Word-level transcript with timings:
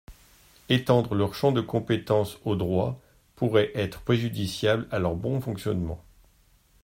Étendre 0.69 1.13
leur 1.13 1.35
champ 1.35 1.51
de 1.51 1.61
compétence 1.61 2.39
au 2.43 2.55
droit 2.55 2.99
pourrait 3.35 3.69
être 3.75 4.01
préjudiciable 4.01 4.87
à 4.89 4.97
leur 4.97 5.13
bon 5.13 5.39
fonctionnement. 5.39 6.03